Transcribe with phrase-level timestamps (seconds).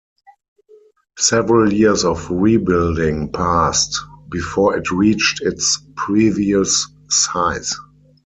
[1.19, 3.95] Several years of rebuilding passed
[4.31, 7.75] before it reached its previous size.